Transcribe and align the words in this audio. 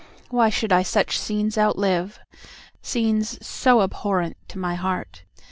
why 0.31 0.49
should 0.49 0.71
I 0.73 0.81
such 0.81 1.19
scenes 1.19 1.59
outlive? 1.59 2.17
Scenes 2.81 3.37
so 3.45 3.81
abhorrent 3.83 4.35
to 4.47 4.57
my 4.57 4.73
heart! 4.73 5.25